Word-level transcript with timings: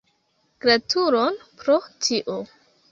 Gratulon 0.65 1.39
pro 1.61 1.79
tio! 2.07 2.41